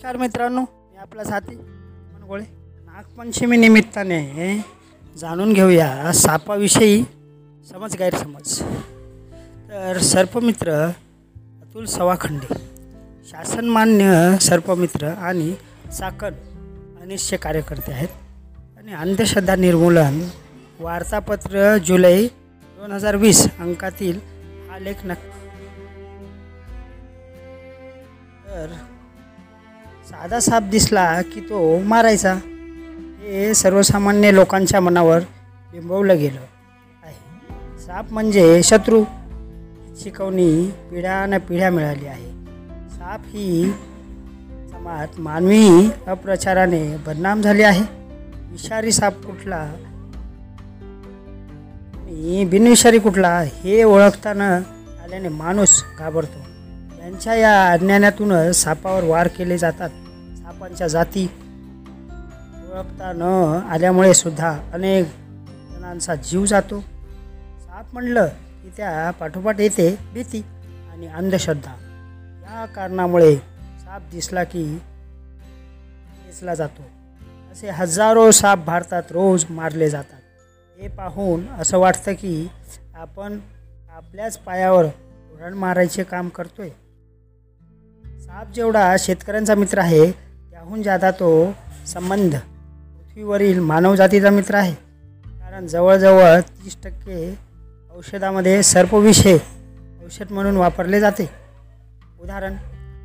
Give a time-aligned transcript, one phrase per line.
[0.00, 1.54] नमस्कार मित्रांनो मी आपला साथी
[2.26, 2.42] गोळे.
[2.42, 4.56] नागपंचमी निमित्ताने
[5.16, 7.02] जाणून घेऊया सापाविषयी
[7.70, 8.54] समज गैरसमज.
[9.70, 12.54] तर सर्पमित्र अतुल सवाखंडे
[13.30, 15.52] शासनमान्य सर्पमित्र आणि
[15.98, 16.34] चाकण
[17.02, 18.08] अनिश्चय कार्यकर्ते आहेत.
[18.78, 20.20] आणि अंधश्रद्धा निर्मूलन
[20.80, 24.20] वार्तापत्र जुलै दोन हजार वीस अंकातील
[24.70, 25.28] हा लेख नक्की.
[28.46, 28.72] तर
[30.10, 32.34] साधा साप दिसला की तो मारायचा.
[33.22, 35.20] हे सर्वसामान्य लोकांच्या मनावर
[35.72, 36.40] बिंबवलं गेलं
[37.02, 37.14] आहे.
[37.80, 39.04] साप म्हणजे शत्रू.
[40.00, 42.30] शिकवणी पिढ्यानं पिढ्या मिळाली आहे.
[42.90, 43.72] साप ही
[44.72, 47.84] समाज मानवी अप्रचाराने बदनाम झाली आहे.
[48.50, 49.74] विषारी साप कुठला?
[51.94, 54.56] आणि बिनविषारी कुठला हे ओळखताना
[55.04, 56.49] आल्याने माणूस घाबरतो.
[57.00, 59.90] त्यांच्या या अज्ञानातूनच सापावर वार केले जातात.
[60.38, 61.24] सापांच्या जाती
[62.72, 63.22] ओळखता न
[63.70, 65.04] आल्यामुळे सुद्धा अनेक
[65.72, 66.80] जणांचा जीव जातो.
[67.60, 68.26] साप म्हणलं
[68.62, 70.44] की त्या पाठोपाठ येते भीती
[70.92, 71.72] आणि अंधश्रद्धा.
[72.42, 73.36] या कारणामुळे
[73.80, 74.64] साप दिसला की
[76.26, 76.82] दिसला जातो.
[77.52, 80.20] असे हजारो साप भारतात रोज मारले जातात.
[80.80, 82.48] हे पाहून असं वाटतं की
[82.94, 83.38] आपण
[83.96, 84.84] आपल्याच पायावर
[85.32, 86.68] उरण मारायचे काम करतोय.
[88.30, 90.10] साप जेवढा शेतकऱ्यांचा मित्र आहे
[90.50, 91.52] त्याहून जादा तो
[91.86, 94.74] संबंध पृथ्वीवरील मानवजातीचा मित्र आहे.
[95.24, 97.38] कारण जवळजवळ तीस टक्के
[97.96, 99.32] औषधामध्ये सर्पविषय
[100.04, 101.30] औषध म्हणून वापरले जाते.
[102.22, 102.54] उदाहरण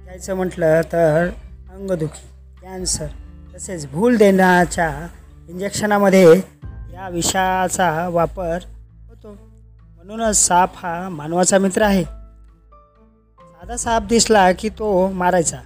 [0.04, 1.30] द्यायचं म्हटलं तर
[1.74, 2.28] अंगदुखी
[2.62, 3.08] कॅन्सर
[3.56, 5.08] तसेच भूल देण्याच्या
[5.50, 6.34] इंजेक्शनामध्ये
[6.94, 8.58] या विषाचा वापर
[9.10, 9.38] होतो.
[9.96, 12.25] म्हणूनच साप हा मानवाचा मित्र आहे.
[13.66, 15.58] साधा साप दिसला की तो मारायचा.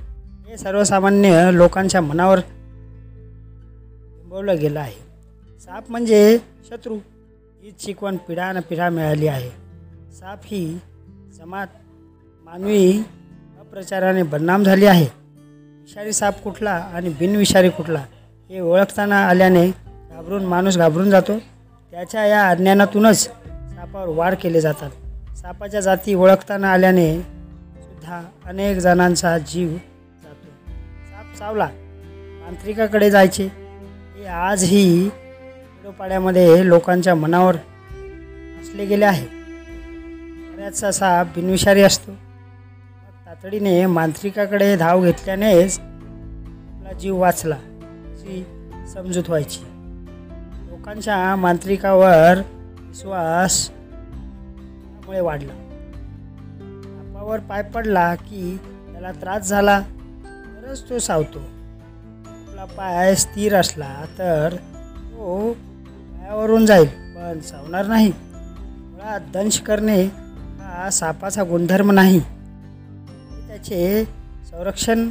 [0.49, 2.39] हे सर्वसामान्य लोकांच्या मनावर
[4.17, 4.93] बिंबवलं गेलं आहे.
[5.59, 6.39] साप म्हणजे
[6.69, 6.95] शत्रू.
[7.63, 9.49] हीच शिकवण पिढ्यानं पिढ्या मिळाली आहे.
[10.19, 10.79] साप ही
[11.37, 11.67] जमात
[12.45, 13.03] मानवी
[13.59, 15.07] अप्रचाराने बदनाम झाली आहे.
[15.81, 18.05] विषारी साप कुठला आणि बिनविषारी कुठला
[18.49, 19.67] हे ओळखताना आल्याने
[20.11, 21.39] घाबरून माणूस घाबरून जातो.
[21.91, 24.89] त्याच्या या अज्ञानातूनच सापावर वार केले जातात.
[25.37, 27.38] सापाच्या जाती ओळखताना आल्याने
[27.99, 30.45] सुद्धा अनेक जणांचा जीव जातो.
[31.05, 31.65] साप चावला
[32.45, 33.45] तांत्रिकाकडे जायचे.
[34.17, 37.55] हे आजही खेडोपाड्यामध्ये लोकांच्या मनावर
[38.61, 39.27] असले गेले आहे.
[40.55, 42.11] बऱ्याचसा साप बिनविषारी असतो.
[43.25, 48.45] तातडीने मांत्रिकाकडे धाव घेतल्यानेच आपला जीव वाचला अशी
[48.93, 49.59] समजूत व्हायची.
[50.69, 52.41] लोकांच्या मांत्रिकावर
[52.79, 55.68] विश्वास त्यामुळे वाढला.
[57.29, 58.57] पायावर पाय पडला की
[58.91, 61.39] त्याला त्रास झाला तरच तो सावतो.
[61.39, 64.55] आपला पाय स्थिर असला तर
[65.11, 68.11] तो पायावरून जाईल पण सावणार नाही.
[68.19, 70.03] मुळात दंश करणे
[70.61, 72.19] हा सापाचा गुणधर्म नाही.
[73.47, 74.03] त्याचे
[74.51, 75.09] संरक्षण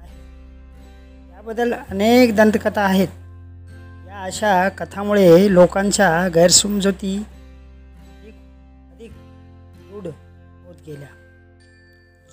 [0.00, 1.34] आहे.
[1.34, 3.08] याबद्दल अनेक दंतकथा आहेत.
[4.08, 8.34] या अशा कथामुळे लोकांच्या गैरसमजुती अधिक
[8.94, 9.12] अधिक
[9.92, 10.06] रूढ
[10.66, 11.08] होत गेल्या.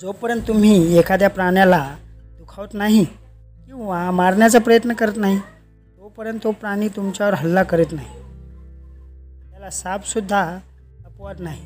[0.01, 1.95] जोपर्यंत तुम्ही एखाद्या प्राण्याला
[2.37, 3.05] दुखावत नाही
[3.65, 5.39] किंवा मारण्याचा प्रयत्न करत नाही
[5.97, 8.07] तोपर्यंत तो प्राणी तुमच्यावर हल्ला करत नाही.
[9.51, 10.57] त्याला सापसुद्धा
[11.05, 11.65] अपवाद नाही.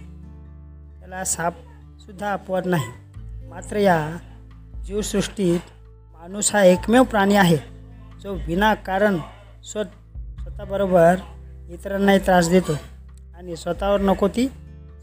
[1.00, 2.85] त्याला सापसुद्धा अपवाद नाही.
[3.50, 4.17] मात्र या
[4.85, 5.59] जीवसृष्टीत
[6.13, 7.57] माणूस हा एकमेव प्राणी आहे
[8.23, 9.17] जो विनाकारण
[9.63, 9.84] स्व
[10.44, 11.16] स्वतःबरोबर
[11.69, 12.73] इतरांनाही त्रास देतो
[13.38, 14.47] आणि स्वतःवर नको ती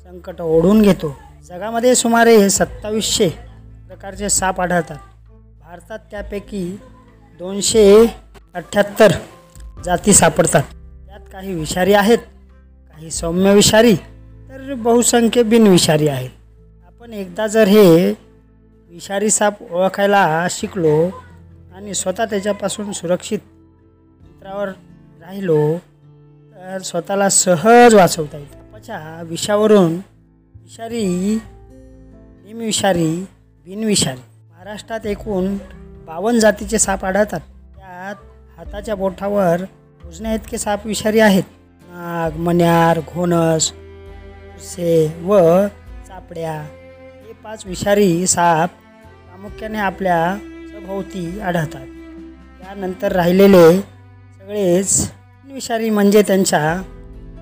[0.05, 1.17] संकट ओढून घेतो.
[1.49, 3.29] जगामध्ये सुमारे सत्तावीसशे
[3.89, 4.97] प्रकारचे साप आढळतात.
[5.61, 6.65] भारतात त्यापैकी
[7.39, 7.85] दोनशे
[8.55, 9.13] अठ्ठ्याहत्तर
[9.85, 10.63] जाती सापडतात.
[11.07, 13.95] त्यात काही विषारी आहेत काही सौम्य विषारी
[14.49, 16.31] तर बहुसंख्य बिनविषारी आहेत.
[16.87, 18.11] आपण एकदा जर हे
[18.91, 21.07] विषारी साप ओळखायला शिकलो
[21.75, 23.39] आणि स्वतः त्याच्यापासून सुरक्षित
[24.21, 24.69] अंतरावर
[25.21, 25.79] राहिलो
[26.55, 28.51] तर स्वतःला सहज वाचवता येईल.
[28.51, 29.99] सापाच्या विषावरून
[30.67, 31.41] विषारी
[32.47, 33.27] निमविषारी
[33.65, 34.21] बिनविषारी.
[34.51, 35.57] महाराष्ट्रात एकूण
[36.07, 37.41] बावन्न जातीचे साप आढळतात.
[37.77, 38.15] त्यात
[38.59, 39.61] हाताच्या बोटावर
[40.05, 41.43] मोजण्या इतके साप विषारी आहेत.
[41.89, 43.73] नाग मण्यार घोणस
[44.57, 45.39] उसे व
[46.09, 46.63] चापड्या.
[47.27, 51.87] हे पाच विषारी साप प्रामुख्याने आपल्या सभोवती आढळतात.
[52.61, 53.81] त्यानंतर राहिलेले
[54.41, 55.13] सगळेच
[55.53, 56.83] विषारी म्हणजे त्यांच्या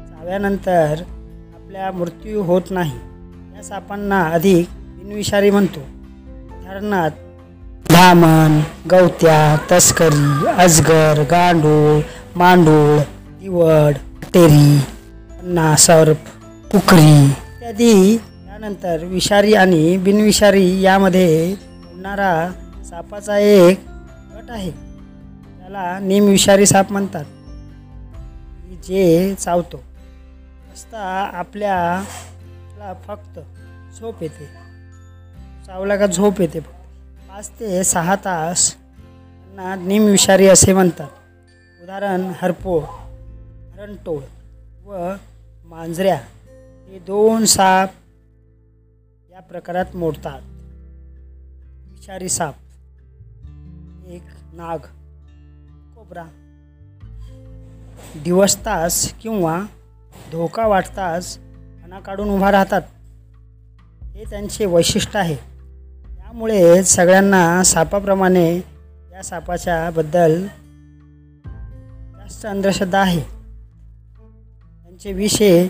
[0.08, 1.02] चाव्यानंतर
[1.54, 3.13] आपल्या मृत्यू होत नाही.
[3.68, 5.80] सापांना अधिक बिनविषारी म्हणतो.
[5.80, 7.14] उदाहरणार्थ
[7.92, 12.00] धामण गवत्या तस्करी अजगर गांडूळ
[12.36, 12.98] मांडूळ
[13.40, 13.94] दिवड
[14.34, 14.78] टेरी
[15.30, 16.16] पन्ना सर्प
[16.72, 22.50] कुकरी इत्यादी त्यानंतर विषारी आणि बिनविषारी यामध्ये उडणारा
[22.90, 23.80] सापाचा एक
[24.34, 24.70] गट आहे.
[25.60, 27.24] त्याला निमविषारी साप म्हणतात.
[28.88, 29.76] जे चावतो.
[30.74, 31.30] असता
[32.84, 33.38] का फक्त
[34.00, 34.46] झोप येते.
[35.66, 36.72] चावला का झोप येते फक्त.
[37.30, 41.08] पाच ते सहा तास त्यांना निमविषारी असे म्हणतात.
[41.82, 44.22] उदाहरण हरपो हरणटोळ
[44.84, 45.14] व
[45.64, 46.20] मांजऱ्या
[46.88, 47.90] हे दोन साप
[49.30, 50.40] या प्रकारात मोडतात.
[51.90, 52.54] विषारी साप
[54.06, 54.22] एक
[54.52, 54.78] नाग
[55.94, 56.24] कोबरा.
[58.24, 59.62] दिवसतास किंवा
[60.32, 61.38] धोका वाटताच
[61.94, 62.82] अना काढून उभा राहतात.
[64.14, 65.34] हे त्यांचे वैशिष्ट्य आहे.
[66.16, 68.56] त्यामुळे सगळ्यांना सापाप्रमाणे
[69.12, 70.46] या सापाच्या बद्दल
[72.16, 73.20] जास्त अंधश्रद्धा आहे.
[74.82, 75.66] त्यांचे विषय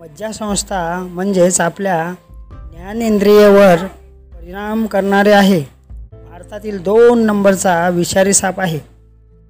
[0.00, 2.14] मज्जासंस्था म्हणजेच आपल्या
[2.50, 3.76] ज्ञानेंद्रियेवर
[4.34, 5.60] परिणाम करणारे आहे.
[6.12, 8.80] भारतातील दोन नंबरचा विषारी साप आहे.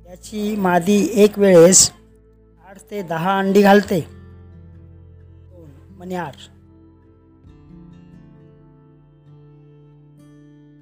[0.09, 1.91] याची मादी एक वेळेस
[2.71, 4.18] आठ ते दहा अंडी घालते.
[5.99, 6.35] मन्यार।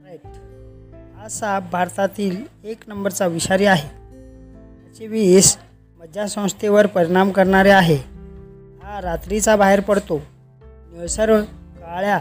[0.06, 0.26] राईट
[1.16, 3.88] हा साप भारतातील एक नंबरचा विषारी आहे.
[4.84, 5.56] त्याचे विष
[6.00, 7.96] मज्जासंस्थेवर परिणाम करणारे आहे.
[8.82, 10.22] हा रात्रीचा बाहेर पडतो.
[10.62, 12.16] निळसर काळ्या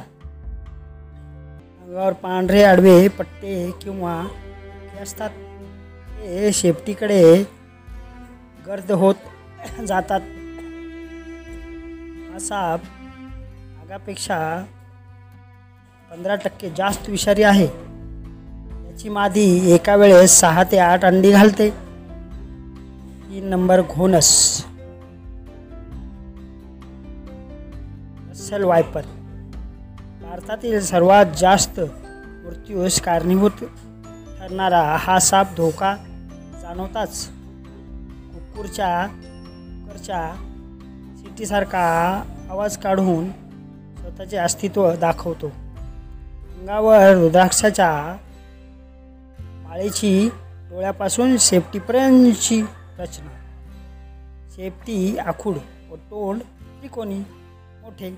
[1.83, 4.27] अंगावर पांढरे आडवे पट्टे किंवा
[5.01, 5.29] असतात.
[5.29, 7.43] ते शेपटीकडे
[8.67, 9.15] गर्द होत
[9.87, 10.21] जातात.
[12.35, 14.37] हा साप नागापेक्षा
[16.11, 17.65] पंधरा टक्के जास्त विषारी आहे.
[17.65, 21.69] याची मादी एका वेळेस सहा ते आठ अंडी घालते.
[23.29, 24.31] तीन नंबर घोनस.
[28.31, 29.01] अस्सल वायपर.
[30.21, 33.63] भारतातील सर्वात जास्त मृत्यूस कारणीभूत
[34.39, 35.95] ठरणारा हा साप धोका
[36.61, 37.27] जाणवताच.
[38.33, 40.51] कुक्कुरच्या कुकरच्या
[41.35, 43.29] हत्तीसारखा आवाज काढून
[43.97, 45.47] स्वतःचे अस्तित्व दाखवतो.
[45.47, 48.17] अंगावर रुद्राक्षाच्या
[49.39, 50.29] माळेची
[50.69, 52.61] डोळ्यापासून शेपटीपर्यंतची
[52.99, 53.31] रचना.
[54.55, 55.55] शेपटी आखूड
[55.91, 57.19] व तोंड त्रिकोणी
[57.81, 58.17] मोठे.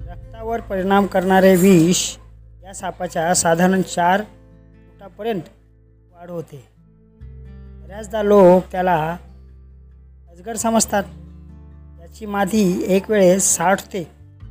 [0.00, 2.16] रक्तावर परिणाम करणारे विष
[2.64, 5.42] या सापाच्या साधारण चार फुटापर्यंत
[6.12, 6.68] वाढ होते.
[7.84, 9.16] बऱ्याचदा लोक त्याला
[10.32, 11.04] अजगर समजतात.
[12.00, 14.04] याची मादी एक वेळेस साठ ते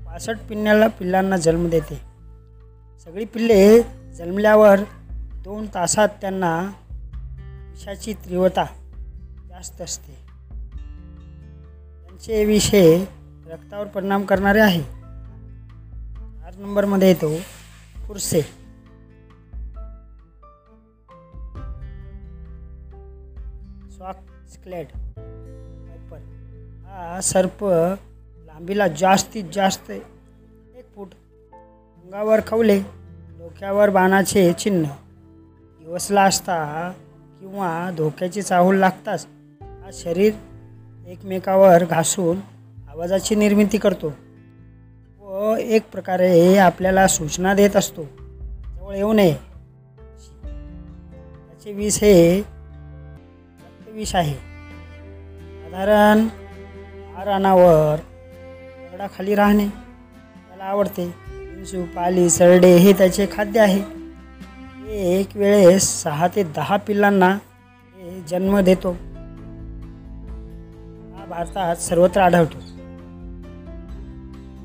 [0.06, 2.02] पासष्ट पिल्ल्याला पिल्लांना जन्म देते.
[3.06, 3.82] सगळी पिल्ले
[4.14, 4.80] जन्मल्यावर
[5.44, 6.72] दोन तासात त्यांना
[7.44, 8.64] विषाची तीव्रता
[9.50, 10.14] जास्त असते.
[12.04, 13.06] त्यांचे विषय
[13.48, 14.82] रक्तावर परिणाम करणारे आहे.
[16.40, 17.38] चार नंबरमध्ये येतो
[18.08, 18.42] पुरसे.
[23.92, 24.88] स्क्लेड स्क्लेट.
[26.92, 27.66] हा सर्प
[28.46, 31.08] लांबीला जास्तीत जास्त एक फूट
[32.04, 32.80] अंगावर खवले
[33.40, 34.90] डोक्यावर बाणाचे चिन्ह.
[35.84, 36.92] दिवसला असता
[37.40, 39.28] किंवा धोक्याची चाहूल लागताच
[39.62, 40.34] हा शरीर
[41.08, 42.38] एकमेकावर घासून
[42.90, 44.14] आवाजाची निर्मिती करतो
[45.22, 48.04] व एक प्रकारे आपल्याला सूचना देत असतो.
[48.80, 49.34] जवळ येऊ नये.
[51.48, 52.42] त्याचे विष हे
[53.88, 54.36] विष आहे.
[55.64, 56.28] साधारण
[57.20, 58.00] रानावर
[58.92, 61.16] दगडाखाली राहणे त्याला आवडते.
[61.28, 63.82] विंचू पाली सरडे हे त्याचे खाद्य आहे.
[64.88, 67.38] ते एक वेळेस सहा ते दहा पिल्लांना
[67.96, 68.92] हे जन्म देतो.
[71.16, 72.58] हा भारतात सर्वत्र आढळतो.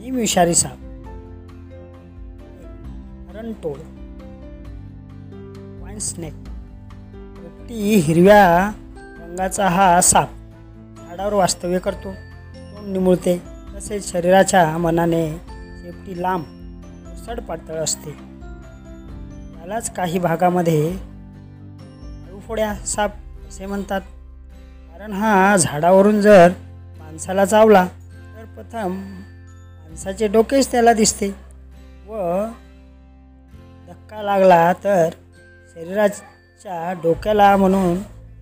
[0.00, 0.78] निमविषारी साप.
[3.30, 3.76] हरणटोळ
[5.82, 6.34] वाईन स्नेक
[7.36, 10.28] पोपटी हिरव्या रंगाचा हा साप
[11.08, 12.08] झाडावर वास्तव्य करतो.
[12.86, 13.36] निमुळते.
[13.76, 15.28] तसेच शरीराच्या मनाने
[15.82, 16.44] शेपटी लांब
[17.26, 18.10] सड पातळ असते.
[19.60, 20.90] यालाच काही भागामध्ये
[22.28, 23.10] अळूफोड्या साप
[23.48, 24.00] असे म्हणतात.
[24.92, 26.52] कारण हा झाडावरून जर
[26.98, 31.28] माणसाला चावला तर प्रथम माणसाचे डोकेच त्याला दिसते
[32.08, 32.44] व
[33.88, 35.08] धक्का लागला तर
[35.74, 37.96] शरीराच्या डोक्याला म्हणून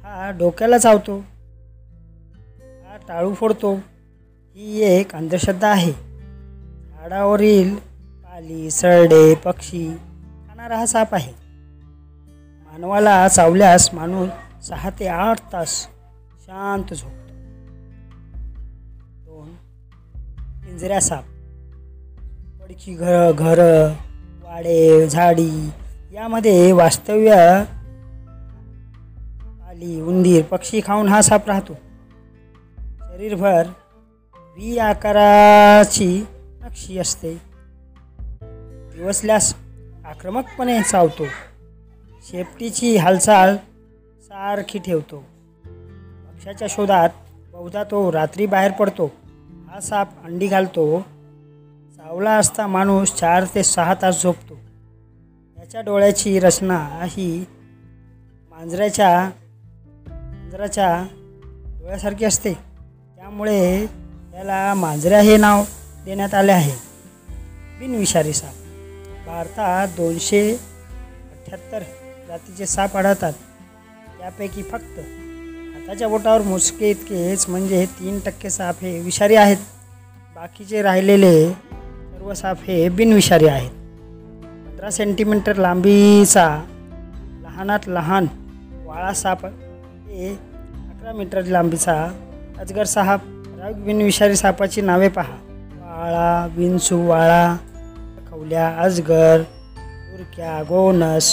[0.05, 1.19] हा डोक्याला चावतो.
[2.87, 3.75] हा टाळू फोडतो.
[4.57, 5.93] ही एक अंधश्रद्धा आहे.
[6.91, 9.95] झाडावरील पाली सरडे पक्षी
[10.49, 11.33] खाणारा हा साप आहे.
[12.67, 14.29] मानवाला चावल्यास माणूस
[14.69, 15.87] सहा ते आठ तास
[16.41, 17.35] शांत झोपतो.
[19.25, 19.49] दोन
[20.67, 21.25] पिंजऱ्या साप.
[22.63, 23.93] पडकी घर घरं
[24.45, 25.71] वाडे झाडी
[26.13, 27.65] यामध्ये वास्तव्य
[29.39, 31.75] पाली उंदीर पक्षी खाऊन हा साप राहतो.
[33.01, 33.63] शरीरभर
[34.57, 36.25] व्ही आकाराची
[36.63, 37.41] नक्षी असते.
[38.97, 39.55] दिवसल्यास
[40.07, 41.25] आक्रमकपणे चावतो.
[42.31, 43.57] शेपटीची हालचाल
[44.23, 45.25] सारखी ठेवतो.
[46.27, 47.09] पक्षाच्या शोधात
[47.53, 49.13] बहुधा तो रात्री बाहेर पडतो.
[49.69, 51.01] हा साप अंडी घालतो.
[51.97, 54.55] चावला असता माणूस चार ते सहा तास झोपतो.
[55.59, 57.45] याच्या डोळ्याची रचना ही
[58.51, 59.31] मांजराच्या
[60.09, 61.07] मांजराच्या
[61.81, 62.55] डोळ्यासारखी असते.
[63.17, 63.87] त्यामुळे
[64.35, 65.65] त्याला मांजऱ्या हे नाव
[66.05, 66.73] देण्यात आले आहे.
[67.79, 68.55] बिनविषारी साप.
[69.27, 71.83] भारतात दोनशे अठ्ठ्याहत्तर
[72.29, 73.33] जातीचे साप आढळतात.
[74.19, 79.57] त्यापैकी फक्त हाताच्या बोटावर मोजके इतकेच म्हणजे तीन टक्के साप हे विषारी आहेत.
[80.35, 83.71] बाकीचे राहिलेले सर्व साप हे बिनविषारी आहेत.
[83.71, 86.49] पंधरा सेंटीमीटर लांबीचा
[87.43, 88.27] लहानात लहान
[88.85, 90.31] वाळा साप हे
[90.91, 92.13] अकरा मीटर लांबीचा
[92.59, 93.21] अजगर साप.
[93.65, 95.35] ठराविक बिनविषारी सापाची नावे पहा.
[95.81, 97.57] वाळा विंचू वाळा
[98.29, 101.29] खवल्या अजगर तुरक्या गोनस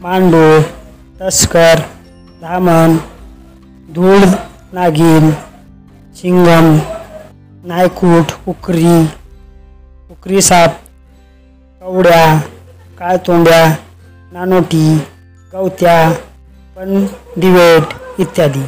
[0.00, 0.60] मांडूळ
[1.20, 1.80] तस्कर
[2.40, 2.96] धामण
[3.94, 4.24] धूळ
[4.72, 5.30] नागिन
[6.20, 6.76] चिंगम
[7.68, 9.00] नायकूट उकरी
[10.10, 10.76] उकरी साप
[11.80, 12.38] कवड्या
[12.98, 13.66] काळतोंड्या
[14.32, 14.86] नानोटी
[15.52, 16.10] गवत्या
[16.76, 17.04] पण
[17.40, 18.64] दिवेट इत्यादी.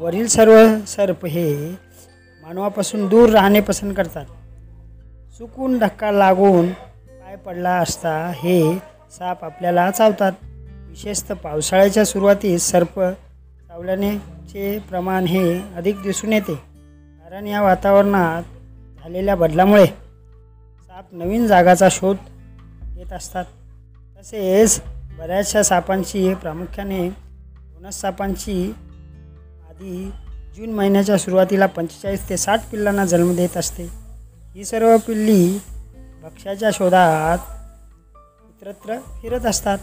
[0.00, 1.70] वरील सर्व सर्प हे
[2.42, 4.24] मानवापासून दूर राहणे पसंत करतात.
[5.38, 8.78] चुकून धक्का लागून पाय पडला असता हे
[9.12, 10.32] साप आपल्याला चावतात.
[10.88, 13.00] विशेषतः पावसाळ्याच्या सुरुवातीस सर्प
[13.68, 16.54] चावल्यानेचे प्रमाण हे अधिक दिसून येते.
[16.54, 18.42] कारण या वातावरणात
[19.02, 22.16] झालेल्या बदलामुळे साप नवीन जागाचा शोध
[22.94, 23.44] घेत असतात.
[24.18, 24.80] तसेच
[25.18, 28.74] बऱ्याचशा सापांची प्रामुख्याने बोनस सापांची
[29.80, 30.10] ती
[30.56, 33.88] जून महिन्याच्या सुरुवातीला पंचेचाळीस ते साठ पिल्लांना जन्म देत असते.
[34.54, 35.58] ही सर्व पिल्ली
[36.22, 37.38] भक्ष्याच्या शोधात
[38.48, 39.78] इतरत्र फिरत असतात.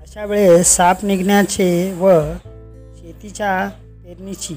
[0.00, 2.10] अशा वेळेस साप निघण्याचे व
[2.96, 3.68] शेतीच्या
[4.04, 4.56] पेरणीची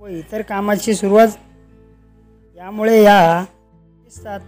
[0.00, 1.28] व इतर कामाची सुरुवात
[2.56, 3.44] यामुळे या
[4.04, 4.40] दिसतात.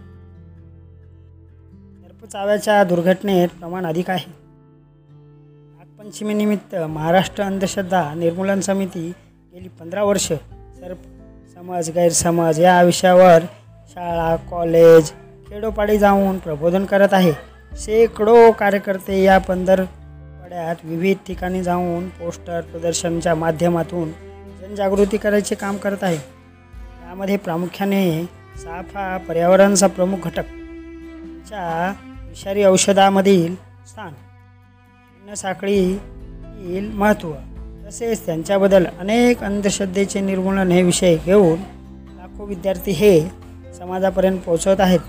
[2.02, 4.32] सर्पचाव्याच्या दुर्घटनेत प्रमाण अधिक आहे.
[5.76, 9.12] नागपंचमीनिमित्त महाराष्ट्र अंधश्रद्धा निर्मूलन समिती
[9.56, 10.26] गेली पंधरा वर्ष.
[10.78, 11.04] सर्प
[11.54, 13.44] समाज गैरसमाज या विषयावर
[13.88, 15.10] शाळा कॉलेज
[15.48, 17.32] खेडोपाडी जाऊन प्रबोधन करत आहे.
[17.72, 24.10] शेकडो कार्यकर्ते या पंधरवड्यात विविध ठिकाणी जाऊन पोस्टर प्रदर्शनच्या माध्यमातून
[24.60, 26.16] जनजागृती करायचे काम करत आहे.
[27.08, 28.04] यामध्ये प्रामुख्याने
[28.56, 30.54] साफ हा पर्यावरणाचा प्रमुख घटक
[31.48, 31.92] च्या
[32.28, 33.54] विषारी औषधामधील
[33.86, 37.32] स्थान साखळीतील महत्त्व
[37.86, 41.58] तसेच त्यांच्याबद्दल अनेक अंधश्रद्धेचे निर्मूलन हे विषय घेऊन
[42.16, 43.20] लाखो विद्यार्थी हे
[43.78, 45.00] समाजापर्यंत पोहोचवत आहेत.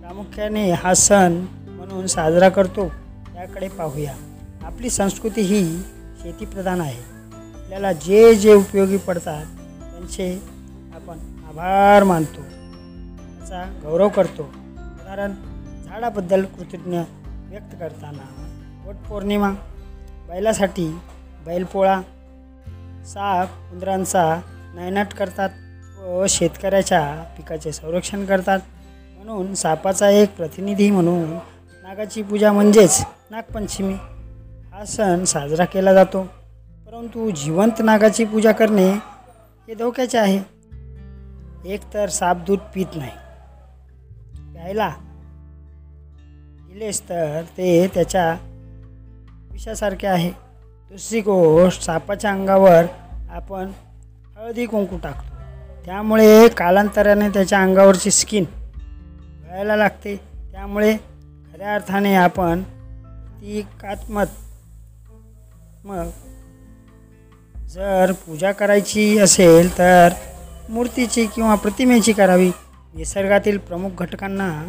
[0.00, 2.88] प्रामुख्याने हा सण म्हणून साजरा करतो
[3.34, 4.14] त्याकडे पाहूया.
[4.62, 5.78] आपली संस्कृती ही
[6.22, 7.02] शेतीप्रधान आहे.
[7.62, 9.44] आपल्याला जे जे उपयोगी पडतात
[9.92, 10.42] त्यांचे
[10.94, 11.18] आपण
[11.48, 12.40] आभार मानतो.
[12.40, 14.42] त्याचा गौरव करतो.
[14.42, 15.32] उदाहरण
[15.84, 16.98] झाडाबद्दल कृतज्ञ
[17.48, 18.54] व्यक्त करताना
[18.88, 19.50] वटपौर्णिमा
[20.28, 20.98] बैलासाठी
[21.46, 22.00] बैलपोळा
[23.06, 24.40] साप उंदरांचा
[24.74, 25.50] नायनाट करतात
[26.00, 28.58] व शेतकऱ्याच्या पिकाचे संरक्षण करतात.
[29.16, 31.30] म्हणून सापाचा एक प्रतिनिधी म्हणून
[31.82, 33.94] नागाची पूजा म्हणजेच नागपंचमी.
[34.72, 36.22] हा सण साजरा केला जातो.
[36.86, 38.90] परंतु जिवंत नागाची पूजा करणे
[39.68, 40.58] हे धोक्याचे आहे.
[41.64, 43.10] एक तर साप दूध पित नाही.
[44.54, 44.94] प्यायला
[46.70, 48.36] दिलेस तर ते त्याच्या
[49.52, 50.47] विषासारखे आहे.
[50.90, 52.84] दुसरी गोष्ट सापाच्या अंगावर
[53.30, 53.70] आपण
[54.36, 55.36] हळदी कुंकू टाकतो.
[55.84, 58.44] त्यामुळे कालांतराने त्याच्या अंगावरची स्किन
[59.46, 60.16] गळायला लागते.
[60.52, 60.96] त्यामुळे
[61.52, 62.62] खऱ्या अर्थाने आपण
[63.40, 64.24] ती कात्मत
[65.84, 66.08] मग
[67.68, 70.08] जर पूजा करायची असेल तर
[70.70, 72.50] मूर्तीची किंवा प्रतिमेची करावी.
[72.94, 74.68] निसर्गातील प्रमुख घटकांना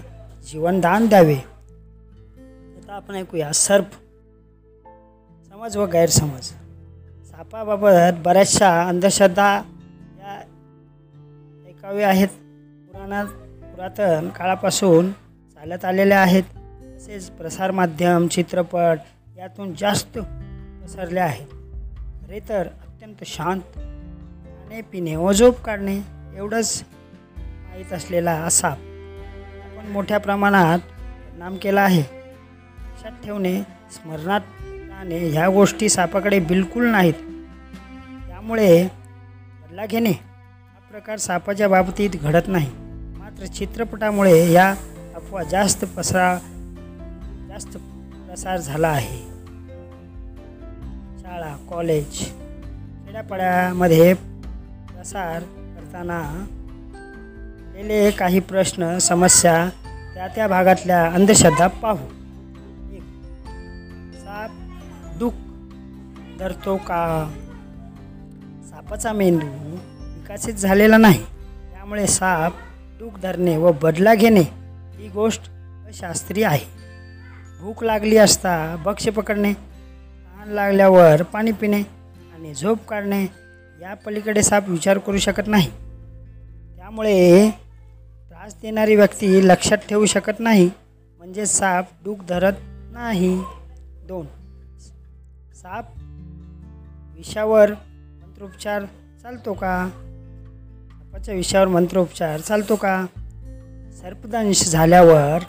[0.51, 1.35] जीवनदान द्यावे.
[1.35, 3.85] आता आपण ऐकूया सर्प.
[5.59, 6.41] समज व गैरसमज.
[7.31, 9.61] सापाबाबत बऱ्याचशा अंधश्रद्धा
[10.19, 10.39] या
[11.67, 12.27] ऐकाव्या आहेत.
[12.87, 13.25] पुराणात
[13.63, 15.11] पुरातन काळापासून
[15.55, 16.43] चालत आलेल्या आहेत.
[16.97, 18.99] तसेच प्रसारमाध्यम चित्रपट
[19.37, 20.19] यातून जास्त
[20.83, 21.47] पसरले आहेत.
[22.25, 25.99] खरे तर अत्यंत शांत खाणे पिणे व झोप काढणे
[26.37, 26.83] एवढंच
[27.37, 32.01] माहीत असलेला असा आपण मोठ्या प्रमाणात परिणाम केला आहे.
[32.01, 33.61] लक्षात ठेवणे
[33.91, 34.41] स्मरणात
[34.99, 37.13] आणि ह्या गोष्टी सापाकडे बिलकुल नाहीत.
[38.27, 38.83] त्यामुळे
[39.61, 42.67] बदला घेणे हा प्रकार सापाच्या बाबतीत घडत नाही.
[43.17, 44.69] मात्र चित्रपटामुळे या
[45.15, 46.37] अफवा जास्त पसरा
[47.49, 49.19] जास्त प्रसार झाला आहे.
[51.19, 52.19] शाळा कॉलेज
[53.05, 56.21] खेड्यापाड्यामध्ये प्रसार करताना
[57.75, 59.69] गेले काही प्रश्न समस्या
[60.13, 62.18] त्या त्या भागातल्या अंधश्रद्धा पाहू.
[66.39, 67.33] धरतो का?
[68.69, 71.23] सापाचा मेंदू विकसित झालेला नाही.
[71.73, 72.53] त्यामुळे साप
[72.99, 74.41] दुःख धरणे व बदला घेणे
[74.97, 75.41] ही गोष्ट
[75.87, 76.65] अशास्त्रीय आहे.
[77.61, 81.81] भूक लागली असता भक्ष पकडणे तहान लागल्यावर पाणी पिणे
[82.35, 83.23] आणि झोप काढणे
[83.81, 85.69] या पलीकडे साप विचार करू शकत नाही.
[86.77, 87.49] त्यामुळे
[88.29, 90.69] त्रास देणारी व्यक्ती लक्षात ठेवू शकत नाही.
[91.17, 92.53] म्हणजे साप दुःख धरत
[92.93, 93.43] नाही.
[94.07, 94.25] दोन
[95.53, 95.85] साप
[97.19, 97.71] विषावर
[98.23, 98.83] मंत्रोपचार
[99.23, 99.89] चालतो का?
[100.91, 103.05] सापाच्या विषयावर मंत्रोपचार चालतो का?
[104.01, 105.39] सर्पदंश झाल्यावर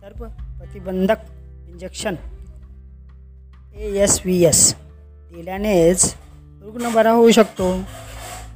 [0.00, 0.22] सर्प
[0.58, 1.16] प्रतिबंधक
[1.68, 2.14] injection
[3.76, 4.74] A S V S
[5.36, 6.14] दिल्यानेच
[6.62, 7.80] रुग्ण बरा होऊ शकतो.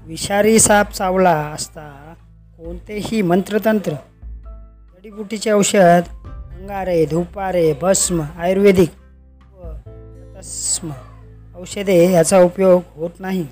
[0.06, 2.14] विषारी साप चावला असता
[2.56, 3.92] कोणतेही मंत्रतंत्र
[4.94, 6.02] जडीबुटीचे औषध
[6.34, 8.90] अंगारे धुपारे भस्म आयुर्वेदिक
[9.54, 9.72] व
[10.36, 10.90] तस्म
[11.60, 13.46] औषधे याचा उपयोग होत नाही.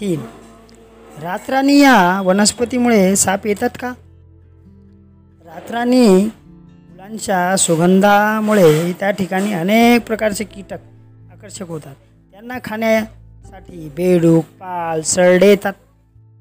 [0.00, 0.20] तीन
[1.22, 3.92] रातराणी या वनस्पतीमुळे साप येतात का?
[5.44, 10.78] रातराणी फुलांच्या सुगंधामुळे त्या ठिकाणी अनेक प्रकारचे कीटक
[11.32, 11.94] आकर्षक होतात.
[12.32, 15.72] त्यांना खाण्यासाठी बेडूक पाल सरडे येतात.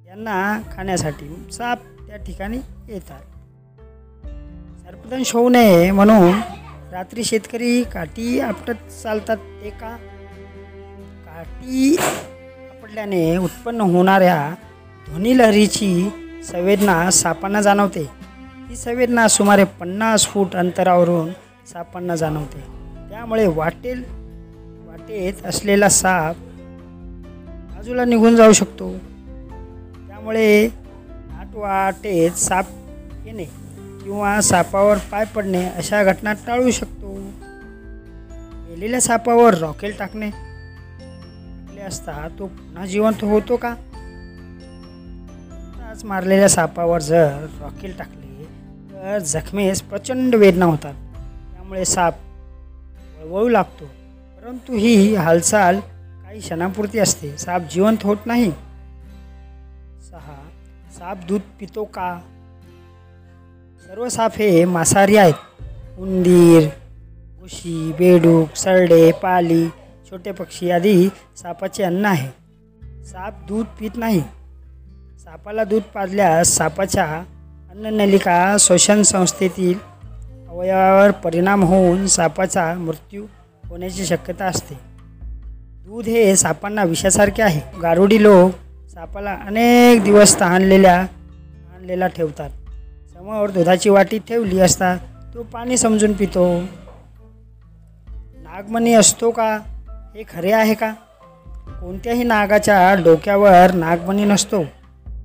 [0.05, 2.57] त्यांना खाण्यासाठी साप त्या ठिकाणी
[2.89, 3.21] येतात.
[4.85, 6.31] सर्पदंश होऊ नये म्हणून
[6.91, 9.97] रात्री शेतकरी काठी आपटत चालतात ते का?
[11.53, 11.95] ती
[12.83, 14.55] पडल्याने उत्पन्न होणाऱ्या
[15.09, 16.09] ध्वनिलहरीची
[16.43, 18.09] संवेदना सापांना जाणवते.
[18.69, 21.29] ही संवेदना सुमारे पन्नास फूट अंतरावरून
[21.67, 22.59] सापांना जाणवते.
[23.09, 24.03] त्यामुळे वाटेल
[24.87, 26.35] वाटेत असलेला साप
[27.75, 28.91] बाजूला निघून जाऊ शकतो.
[30.07, 30.67] त्यामुळे
[31.53, 32.65] वाटेत साप
[33.25, 33.43] येणे
[34.03, 37.13] किंवा सापावर पाय पडणे अशा घटना टाळू शकतो.
[38.69, 40.29] गेलेल्या सापावर रॉकेल टाकणे
[41.75, 43.69] मारले असता तो पुन्हा जिवंत होतो का?
[45.91, 48.43] आज मारलेल्या सापावर जर रॉकेल टाकले
[48.93, 50.93] तर जखमेस प्रचंड वेदना होतात.
[51.53, 52.13] त्यामुळे साप
[53.23, 53.85] वळवळू लागतो.
[54.37, 55.79] परंतु ही हालचाल
[56.23, 57.37] काही क्षणापुरती असते.
[57.37, 58.51] साप जिवंत होत नाही.
[60.11, 60.49] सहा
[60.99, 62.19] साप दूध पितो का?
[63.87, 65.33] सर्व साप हे मांसाहारी आहेत.
[65.99, 66.69] उंदीर
[67.43, 69.67] उशी बेडूक सरडे पाली
[70.15, 72.29] छोटे पक्षी आदी सापाचे अन्न आहे.
[73.05, 74.19] साप दूध पित नाही.
[75.19, 77.05] सापाला दूध पाजल्यास सापाच्या
[77.71, 79.79] अन्ननलिका श्वसन संस्थेतील
[80.49, 83.25] अवयवावर परिणाम होऊन सापाचा मृत्यू
[83.69, 84.79] होण्याची शक्यता असते.
[85.85, 87.79] दूध हे सापांना विषासारखे आहे.
[87.81, 88.51] गारुडी लोक
[88.89, 92.49] सापाला अनेक दिवस तहानलेल्या तहानलेला ठेवतात.
[93.13, 94.95] समोर दुधाची वाटी ठेवली असता
[95.33, 96.61] तो पाणी समजून पितो.
[98.43, 99.59] नागमणी असतो का?
[100.15, 100.93] हे खरे आहे का?
[101.81, 104.61] कोणत्याही नागाच्या डोक्यावर नागमणी नसतो.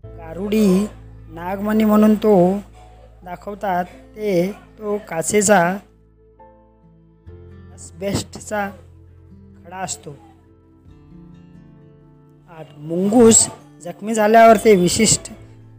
[0.05, 0.87] गारुडी
[1.29, 2.59] नागमणी म्हणून तो
[3.25, 5.77] दाखवतात ते तो काचेचा
[8.01, 8.71] बेस्टचा
[9.67, 10.11] खडा असतो.
[12.59, 13.49] आठ मुंगूस
[13.85, 15.33] जखमी झाल्यावर ते विशिष्ट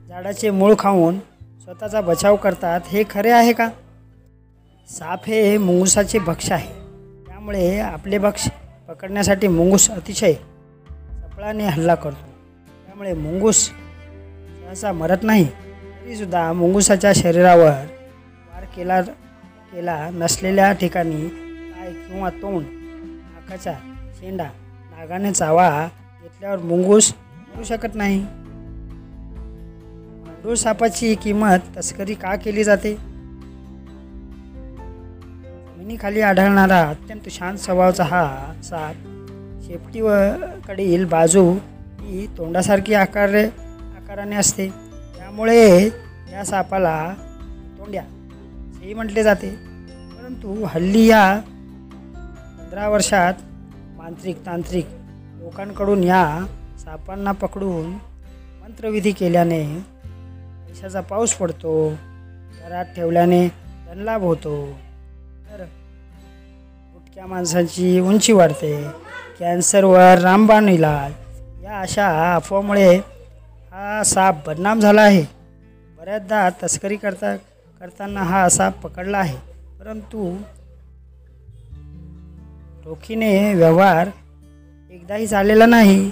[0.08, 1.20] झाडाचे मूळ खाऊन
[1.64, 3.70] स्वतःचा बचाव करतात हे खरे आहे का?
[4.88, 6.74] साप हे मुंगुसाचे भक्ष आहे.
[7.28, 8.48] त्यामुळे आपले भक्ष
[8.92, 12.26] पकडण्यासाठी मुंगूस अतिशय चपळाने हल्ला करतो.
[12.86, 19.02] त्यामुळे मुंगूस सहसा मरत नाही तरीसुद्धा मुंगुसाच्या शरीरावर वार केला
[19.72, 23.74] केला नसलेल्या ठिकाणी पाय किंवा तोंड नाकाचा
[24.20, 24.48] शेंडा
[24.92, 25.88] नागाने चावा
[26.22, 27.14] घेतल्यावर मुंगूस
[27.56, 28.20] मरू शकत नाही.
[30.26, 32.98] मांडूळ सापाची किंमत तस्करी का केली जाते?
[35.92, 38.94] जमिनीखाली आढळणारा अत्यंत शांत स्वभावाचा हा साप.
[39.66, 40.02] शेपटी
[40.68, 41.54] कडील बाजू
[42.02, 44.68] ही तोंडासारखी आकार आकाराने असते.
[45.18, 45.86] त्यामुळे
[46.32, 47.14] या सापाला
[47.78, 49.50] तोंड्या असेही म्हटले जाते.
[50.16, 51.40] परंतु हल्ली या
[52.60, 53.34] पंधरा वर्षात
[53.98, 54.88] मांत्रिक तांत्रिक
[55.40, 56.46] लोकांकडून या
[56.80, 57.92] सापांना पकडून
[58.64, 59.64] मंत्रविधी केल्याने
[60.68, 61.90] पैशाचा पाऊस पडतो.
[62.64, 63.48] घरात ठेवल्याने
[63.88, 64.68] धनलाभ होतो.
[67.12, 68.86] बुटक्या माणसांची उंची वाढते.
[69.40, 71.12] कॅन्सरवर रामबाण इलाज.
[71.64, 72.98] या अशा अफवामुळे
[73.72, 75.26] हा साप बदनाम झाला आहे.
[76.00, 77.36] बऱ्याचदा तस्करी करता
[77.80, 79.38] करताना हा साप पकडला आहे.
[79.80, 80.38] परंतु
[82.86, 84.08] रोखीने व्यवहार
[84.92, 86.12] एकदाही झालेला नाही.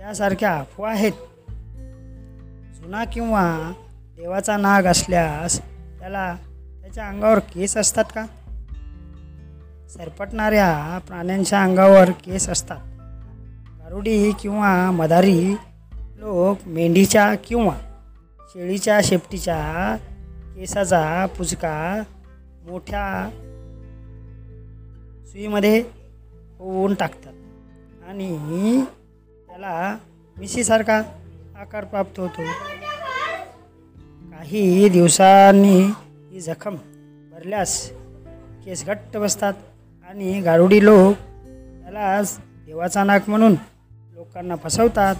[0.00, 1.12] यासारख्या अफवा आहेत.
[2.74, 3.72] जुना किंवा
[4.16, 5.58] देवाचा नाग असल्यास
[6.00, 6.34] त्याला
[6.82, 8.26] त्याच्या अंगावर केस असतात का?
[9.88, 12.80] सरपटणाऱ्या प्राण्यांच्या अंगावर केस असतात.
[13.80, 15.52] गारुडी किंवा मदारी
[15.92, 17.76] लोक मेंढीच्या किंवा
[18.40, 19.96] शेळीच्या शेपटीच्या
[20.56, 22.02] केसाचा पुचका
[22.66, 23.30] मोठ्या
[25.26, 25.84] सुईमध्ये
[26.58, 27.32] होऊन टाकतात
[28.08, 28.84] आणि
[29.48, 29.96] त्याला
[30.38, 31.02] मिशीसारखा
[31.58, 32.44] आकार प्राप्त होतो.
[34.32, 35.80] काही दिवसांनी
[36.32, 36.74] ही जखम
[37.32, 37.90] भरल्यास
[38.64, 39.52] केस घट्ट बसतात.
[40.08, 41.14] आणि गारुडी लोक
[41.82, 42.22] त्याला
[42.66, 43.54] देवाचा नाक म्हणून
[44.14, 45.14] लोकांना फसवतात.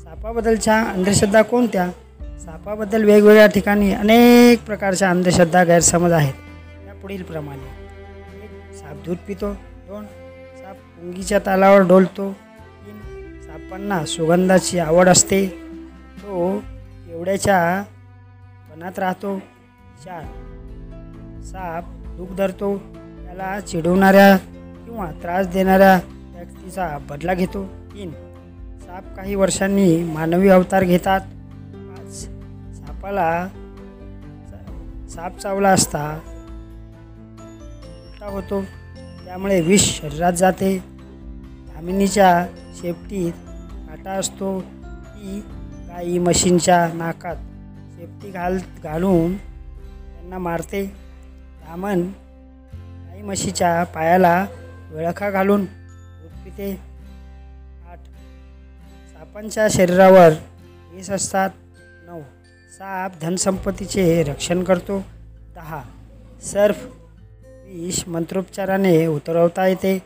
[0.00, 1.90] सापाबद्दलच्या अंधश्रद्धा कोणत्या?
[2.38, 6.34] सापाबद्दल वेगवेगळ्या ठिकाणी अनेक प्रकारच्या अंधश्रद्धा गैरसमज आहेत.
[6.86, 7.68] या पुढील प्रमाणे.
[8.44, 9.52] एक साप दूध पितो
[9.88, 10.04] दोन
[10.56, 15.46] साप पुंगीच्या तालावर डोलतो तीन सापांना सुगंधाची आवड असते.
[16.22, 16.62] तो
[17.10, 17.84] एवढ्याच्या
[18.70, 19.38] वनात राहतो
[20.04, 20.22] चार
[21.42, 21.84] साप
[22.16, 22.97] दुःख धरतो
[23.38, 24.36] त्याला चिडवणाऱ्या
[24.84, 26.00] किंवा त्रास देणाऱ्या
[26.36, 27.66] व्यक्तीचा बदला घेतो.
[27.66, 28.10] तीन
[28.80, 31.20] साप काही वर्षांनी मानवी अवतार घेतात.
[31.74, 32.24] पाच
[32.76, 33.48] सापाला
[34.48, 36.20] सा- साप चावला असता
[38.06, 38.62] उलटा होतो.
[39.24, 40.78] त्यामुळे विष शरीरात जाते.
[41.74, 42.46] धामिनीच्या
[42.80, 43.32] शेपटीत
[43.72, 44.60] काटा असतो.
[44.60, 45.40] ती
[45.88, 47.36] गाई म्हशींच्या नाकात
[47.98, 50.86] शेपटी घाल घालून त्यांना मारते.
[51.66, 52.02] धामण
[53.18, 54.46] गाई म्हशीच्या पायाला
[54.90, 56.80] विळखा घालून दूध पिते.
[57.90, 57.98] आठ.
[59.12, 60.28] सापांच्या शरीरावर
[60.92, 61.50] विष असतात.
[62.06, 62.20] नऊ.
[62.78, 65.02] साप धनसंपत्तीचे रक्षण करतो.
[65.54, 65.82] दहा.
[66.42, 66.86] सर्फ
[67.44, 69.98] विष मंत्रोपचाराने उतरवता येते.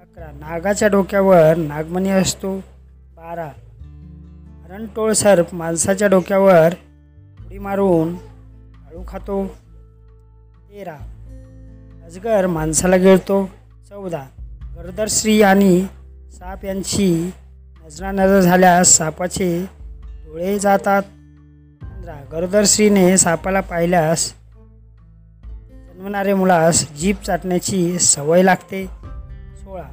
[0.00, 0.26] अकरा.
[0.26, 2.58] नागाच्या डोक्यावर नागमणी असतो.
[3.16, 3.50] बारा.
[4.64, 6.74] हरणटोळ सर्प माणसाच्या डोक्यावर
[7.46, 8.14] उडी मारून
[8.86, 9.46] आळू खातो.
[10.70, 10.96] तेरा.
[12.08, 13.50] अजगर माणसाला गिळतो.
[13.88, 14.24] चौदा.
[14.76, 15.86] गरोदर स्त्री आणि
[16.32, 17.30] साप यांची
[17.86, 19.66] नजरानजर झाल्यास सापाचे
[20.02, 21.02] डोळे जातात.
[21.82, 22.14] पंधरा.
[22.32, 24.34] गरोदर स्त्रीने सापाला पाहिल्यास
[25.52, 28.86] जन्मणारे मुलास जीभ चाटण्याची सवय लागते.
[29.56, 29.88] सोळा.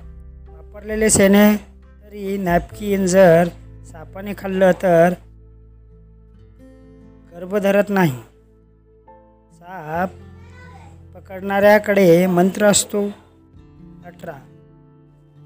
[0.50, 1.56] वापरलेले सेने
[2.04, 3.48] तरी नॅपकिन जर
[3.92, 5.14] सापाने खाल्लं तर
[7.34, 8.20] गर्भ धरत नाही.
[9.54, 10.10] साप
[11.30, 13.06] पकडणाऱ्याकडे मंत्र असतो.
[14.06, 14.34] अठरा.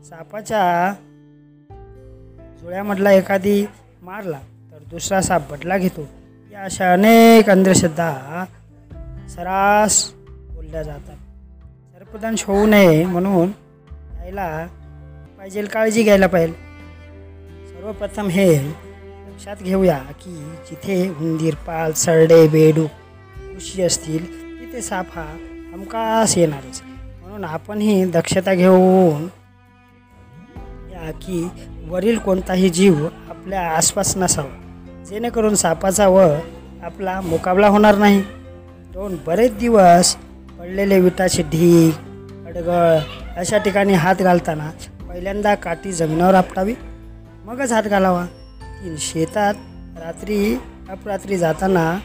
[0.09, 0.93] सापाच्या
[2.61, 3.65] जुळ्यामधला एखादी
[4.01, 4.39] मारला,
[4.71, 6.07] तर दुसरा साप बदला घेतो.
[6.51, 8.45] या अशा अनेक अंधश्रद्धा
[9.29, 11.17] सरास बोलल्या जातात.
[11.93, 13.51] सर्पदंश होऊ नये म्हणून
[13.91, 14.67] घ्यायला
[17.67, 18.69] सर्वप्रथम हे
[19.29, 22.89] लक्षात घेऊया की जिथे उंदीर, पाल, सरडे बेडूक
[23.55, 24.17] उशी
[24.59, 25.37] तिथे साप हा
[25.73, 26.81] हमकास येणारच
[27.21, 29.27] म्हणून आपणही दक्षता घेऊन
[30.91, 31.47] या की
[31.87, 35.03] वरील कोणताही जीव आपल्या आसपास नसावा.
[35.09, 36.19] जेणेकरून सापाचा व
[36.83, 38.23] आपला मुकाबला होणार नाही.
[38.93, 40.15] दोन बरेच दिवस
[40.59, 41.91] पडलेले विटाचे ढीग
[42.47, 42.97] अडगळ
[43.37, 44.69] अशा ठिकाणी हात घालताना
[45.09, 46.75] पहिल्यांदा काठी जमिनीवर आपटावी.
[47.45, 48.25] मगच हात घालावा.
[48.83, 49.53] तीन शेतात
[50.03, 50.55] रात्री
[50.89, 51.99] अपरात्री जाताना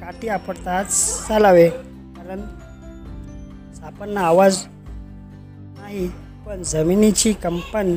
[0.00, 0.88] काठी आपटताच
[1.28, 1.68] चालावे.
[1.68, 2.40] कारण
[3.92, 6.06] आपण आवाज नाही
[6.46, 7.96] पण जमिनीची कंपन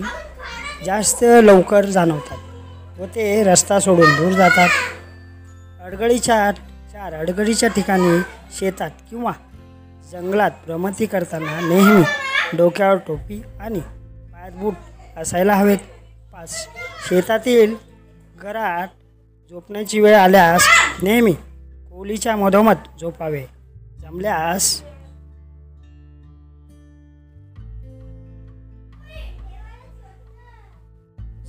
[0.85, 4.69] जास्त लवकर जाणवतात व ते रस्ता सोडून दूर जातात.
[5.83, 6.51] अडगळीच्या
[6.91, 8.19] चार अडगळीच्या ठिकाणी
[8.57, 9.31] शेतात किंवा
[10.11, 12.03] जंगलात भ्रमती करताना नेहमी
[12.57, 14.73] डोक्यावर टोपी आणि पायात बूट
[15.17, 15.77] असायला हवेत.
[16.33, 16.67] पाच
[17.09, 17.75] शेतातील
[18.39, 18.87] घरात
[19.51, 20.67] झोपण्याची वेळ आल्यास
[21.03, 23.45] नेहमी कोलीच्या मधोमध झोपावे.
[24.01, 24.81] जमल्यास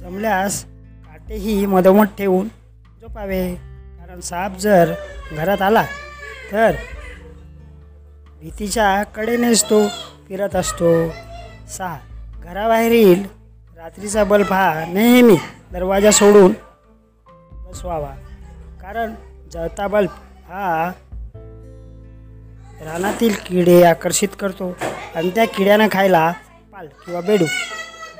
[0.06, 0.64] जमल्यास
[1.04, 2.48] काटेही मधोमध ठेवून
[3.00, 3.54] झोपावे.
[3.98, 4.92] कारण साप जर
[5.32, 5.82] घरात आला
[6.52, 6.74] तर
[8.40, 9.86] भीतीच्या कडेनेच तो
[10.28, 11.08] फिरत असतो.
[11.68, 11.96] सहा
[12.44, 13.24] घराबाहेरील
[13.76, 15.36] रात्रीचा बल्ब हा नेहमी
[15.72, 16.52] दरवाजा सोडून
[17.52, 18.14] बसवावा.
[18.82, 19.14] कारण
[19.52, 20.10] जळता बल्ब
[20.48, 20.92] हा
[22.80, 24.76] रानातील किडे आकर्षित करतो
[25.14, 26.32] आणि त्या किड्यांना खायला
[26.72, 27.44] पाल किंवा बेडू.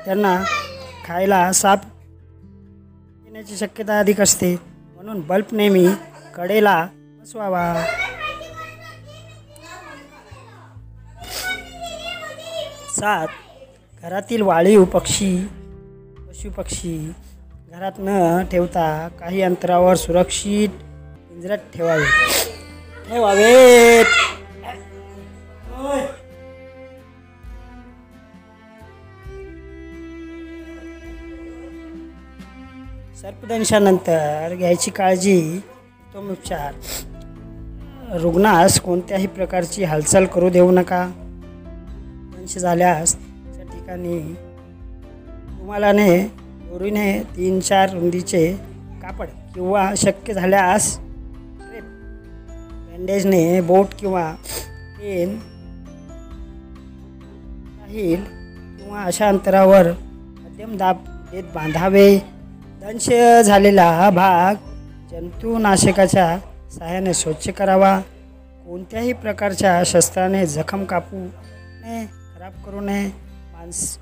[0.05, 0.43] त्यांना
[1.07, 1.79] खायला साप
[3.25, 4.55] येण्याची शक्यता अधिक असते.
[4.95, 5.87] म्हणून बल्ब नेहमी
[6.35, 7.85] कडेला बसवावा.
[12.89, 13.27] सात
[14.03, 15.47] घरातील वाळीव पक्षी
[16.29, 17.13] पशुपक्षी
[17.71, 20.69] घरात न ठेवता काही अंतरावर सुरक्षित
[21.29, 22.05] पिंजऱ्यात ठेवावे.
[23.09, 24.05] ठेवावेत.
[33.21, 36.73] सर्पदंशानंतर घ्यायची काळजी उत्तम उपचार
[38.21, 41.05] रुग्णास कोणत्याही प्रकारची हालचाल करू देऊ नका.
[42.35, 48.47] दंश झाल्यास त्या ठिकाणी रुमालाने दोरीने तीन चार रुंदीचे
[49.01, 50.97] कापड किंवा शक्य झाल्यास
[52.89, 54.31] बँडेजने बोट किंवा
[54.99, 55.37] पेन
[57.81, 60.97] राहील किंवा अशा अंतरावर मध्यम दाब
[61.31, 62.36] देत बांधावे.
[62.81, 63.09] दंश
[63.45, 64.55] झालेला भाग
[65.11, 68.01] जंतुनाशकाच्या सहाय्याने स्वच्छ करावा.
[68.67, 71.27] कोणत्याही प्रकारच्या शस्त्राने जखम कापू
[71.81, 73.11] नये खराब करू नये.
[73.53, 73.97] मानस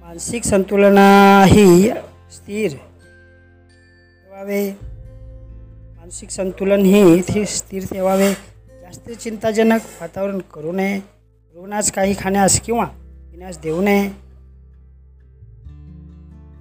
[0.00, 1.90] मानसिक संतुलनही
[2.32, 4.78] स्थिर ठेवावे.
[6.00, 8.34] मानसिक संतुलनही थि- स्थिर ठेवावे.
[8.82, 11.00] जास्त चिंताजनक वातावरण करू नये.
[11.54, 12.86] रुग्णास काही खाण्यास किंवा
[13.32, 14.29] पिण्यास देऊ नये.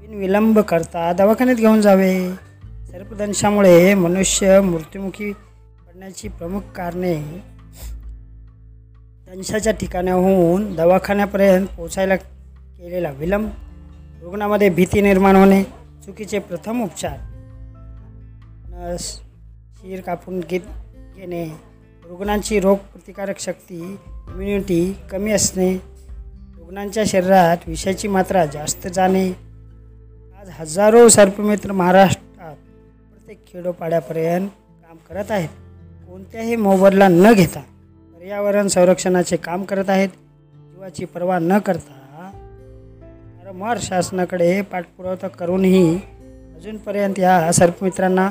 [0.10, 2.14] विलंब करता दवाखान्यात घेऊन जावे.
[2.92, 7.14] सर्पदंशामुळे मनुष्य मृत्युमुखी पडण्याची प्रमुख कारणे
[9.28, 13.50] दंशाच्या ठिकाणाहून दवाखान्यापर्यंत पोचायला केलेला विलंब
[14.22, 15.64] रुग्णामध्ये भीती निर्माण होणे
[16.06, 17.18] चुकीचे प्रथम उपचार
[18.70, 19.12] नस
[19.82, 20.62] शिर कापून घेत
[21.16, 21.46] घेणे
[22.10, 25.74] रुग्णांची रोगप्रतिकारक शक्ती इम्युनिटी कमी असणे
[26.58, 29.49] रुग्णांच्या शरीरात विषाची मात्रा जास्त जाणे
[30.40, 34.50] आज हजारो सर्पमित्र महाराष्ट्रात प्रत्येक खेडोपाड्यापर्यंत
[34.84, 35.50] काम करत आहेत.
[36.08, 37.60] कोणत्याही मोबदला न घेता
[38.14, 40.10] पर्यावरण संरक्षणाचे काम करत आहेत.
[40.54, 42.32] जीवाची पर्वा न करता
[43.38, 45.96] वारंवार शासनाकडे पाठपुरावा करूनही
[46.56, 48.30] अजूनपर्यंत या सर्पमित्रांना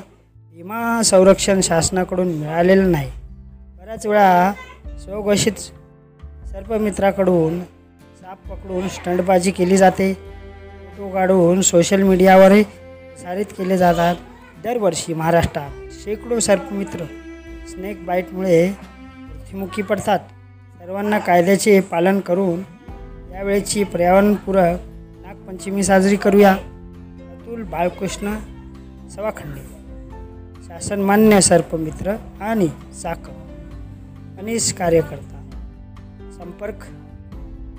[0.54, 3.10] विमा संरक्षण शासनाकडून मिळालेलं नाही.
[3.80, 4.52] बऱ्याच वेळा
[4.98, 5.60] स्वघोषित
[6.52, 7.60] सर्पमित्राकडून
[8.20, 10.37] साप पकडून स्टंटबाजी केली जाते.
[10.98, 14.16] फोटो काढून सोशल मीडियावरही प्रसारित केले जातात.
[14.64, 17.04] दरवर्षी महाराष्ट्रात शेकडो सर्पमित्र
[17.68, 20.18] स्नेक बाईटमुळे मृत्युमुखी पडतात.
[20.78, 22.62] सर्वांना कायद्याचे पालन करून
[23.34, 24.78] यावेळेची पर्यावरणपूरक
[25.26, 26.52] नागपंचमी साजरी करूया.
[26.52, 28.36] अतुल बाळकृष्ण
[29.16, 29.62] सवाखंडे.
[30.68, 32.68] शासनमान्य सर्पमित्र आणि
[33.02, 33.32] साखर.
[34.38, 35.50] अनिश कार्यकर्ता.
[36.38, 36.84] संपर्क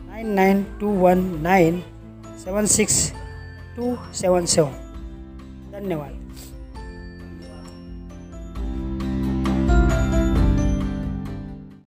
[0.10, 1.80] nine nine two one nine
[2.49, 3.13] सेवन सिक्स
[3.77, 4.73] टू सेवन सेवन
[5.73, 6.18] धन्यवाद